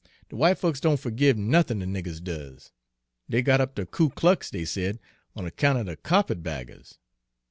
[0.29, 2.71] De w'ite folks don' fergive nothin' de niggers does.
[3.29, 4.99] Dey got up de Ku Klux, dey said,
[5.35, 6.97] on 'count er de kyarpit baggers.